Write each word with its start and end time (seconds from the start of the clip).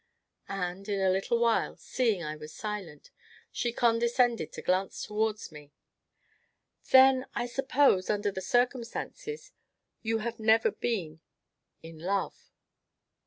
And, 0.49 0.89
in 0.89 0.99
a 0.99 1.11
little 1.11 1.37
while, 1.37 1.75
seeing 1.75 2.23
I 2.23 2.35
was 2.35 2.55
silent, 2.55 3.11
she 3.51 3.71
condescended 3.71 4.51
to 4.53 4.61
glance 4.63 5.03
towards 5.05 5.51
me: 5.51 5.73
"Then 6.89 7.27
I 7.35 7.45
suppose, 7.45 8.09
under 8.09 8.31
the 8.31 8.41
circumstances, 8.41 9.51
you 10.01 10.17
have 10.17 10.39
never 10.39 10.71
been 10.71 11.19
in 11.83 11.99
love?" 11.99 12.49